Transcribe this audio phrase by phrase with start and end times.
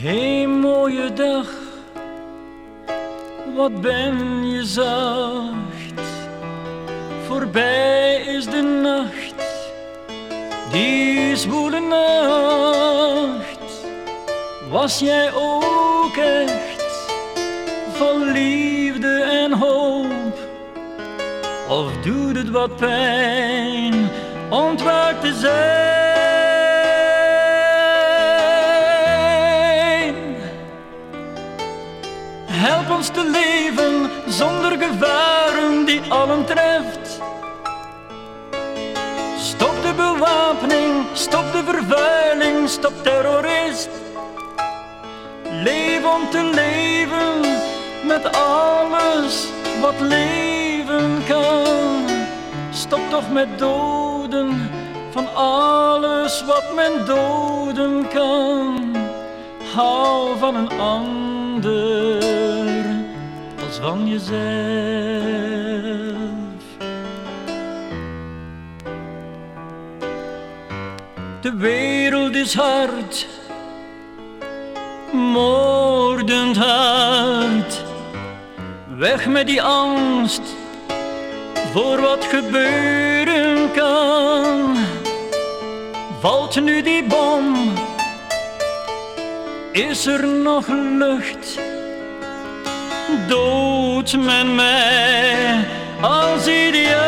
[0.00, 1.46] Hey mooie dag,
[3.54, 6.00] wat ben je zacht.
[7.26, 9.34] Voorbij is de nacht,
[10.70, 13.58] die zwoele nacht.
[14.70, 17.12] Was jij ook echt
[17.92, 20.38] vol liefde en hoop?
[21.68, 24.10] Of doet het wat pijn
[24.50, 25.67] ontwaakt te zijn?
[32.48, 37.20] Help ons te leven zonder gevaren die allen treft.
[39.36, 43.88] Stop de bewapening, stop de vervuiling, stop terrorist.
[45.50, 47.40] Leef om te leven
[48.04, 49.46] met alles
[49.80, 52.04] wat leven kan.
[52.70, 54.70] Stop toch met doden
[55.10, 58.96] van alles wat men doden kan.
[59.74, 61.27] Hou van een ander
[63.66, 64.38] als van jezelf.
[71.40, 73.26] De wereld is hard,
[75.12, 77.84] moordend hard.
[78.96, 80.42] Weg met die angst
[81.72, 84.76] voor wat gebeuren kan.
[86.20, 87.56] Valt nu die bom?
[89.78, 90.66] Is er nog
[90.98, 91.58] lucht?
[93.28, 95.66] Dood men mij
[96.00, 96.98] als ideaal?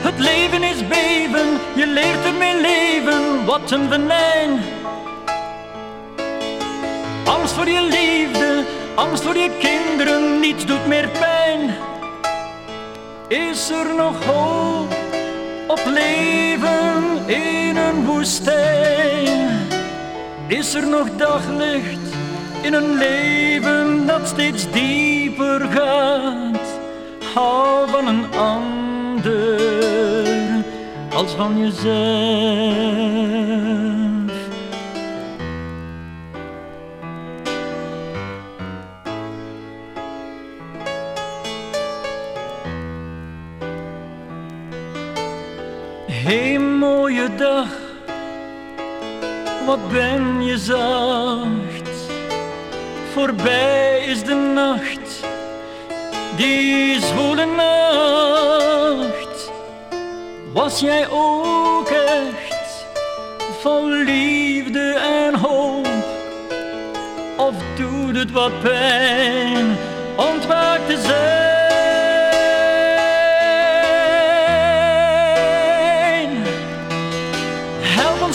[0.00, 4.60] Het leven is beven, je leert ermee leven, wat een venijn.
[7.24, 11.76] Angst voor je liefde, angst voor je kinderen, niets doet meer pijn.
[13.28, 14.97] Is er nog hoop
[15.86, 19.48] leven in een woestijn?
[20.46, 22.14] Is er nog daglicht
[22.62, 26.66] in een leven dat steeds dieper gaat?
[27.34, 29.60] Hou van een ander
[31.14, 32.98] als van jezelf.
[46.10, 47.68] Hey mooie dag,
[49.66, 52.10] wat ben je zacht.
[53.12, 55.24] Voorbij is de nacht,
[56.36, 59.50] die zwoele nacht.
[60.52, 62.86] Was jij ook echt
[63.60, 65.86] vol liefde en hoop?
[67.36, 69.76] Of doet het wat pijn
[70.16, 70.96] ontwaakt te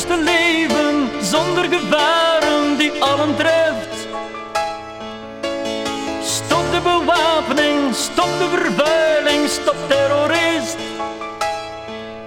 [0.07, 4.07] Te leven zonder gevaren die allen treft.
[6.21, 10.77] Stop de bewapening, stop de vervuiling, stop terrorist.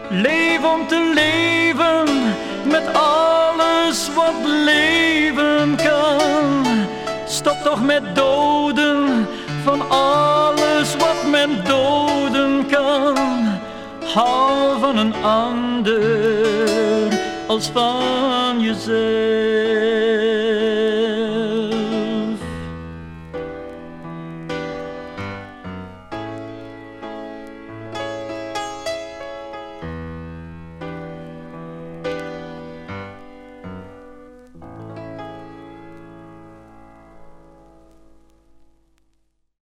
[0.08, 6.66] Leef om te leven met alles wat leven kan.
[7.26, 9.28] Stop toch met doden
[9.64, 13.16] van alles wat men doden kan.
[14.14, 16.55] Hou van een ander
[17.56, 19.95] als van jezelf.